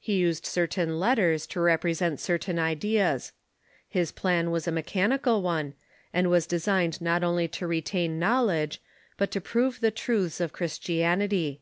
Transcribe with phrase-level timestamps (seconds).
[0.00, 3.32] He used certain letters to represent certain ideas.
[3.90, 5.74] His plan was a mechanical one,
[6.14, 8.80] and was de signed not only to retain knowledge,
[9.18, 11.60] but to prove the truths of Christianity.